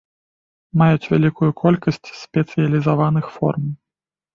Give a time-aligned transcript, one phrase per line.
[0.83, 3.75] Маюць вялікую колькасць спецыялізаваных форм.